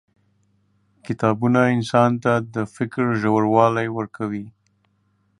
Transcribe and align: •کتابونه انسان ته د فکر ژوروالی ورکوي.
•کتابونه 1.05 1.59
انسان 1.75 2.11
ته 2.23 2.33
د 2.53 2.55
فکر 2.75 3.05
ژوروالی 3.21 3.87
ورکوي. 3.97 4.45